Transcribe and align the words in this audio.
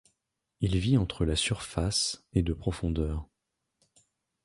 Il 0.61 0.79
vit 0.79 0.97
entre 0.97 1.25
la 1.25 1.35
surface 1.35 2.25
et 2.33 2.41
de 2.41 2.53
profondeur. 2.53 3.29